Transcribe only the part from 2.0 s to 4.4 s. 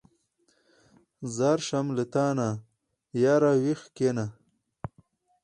تانه ياره ویښ کېنه.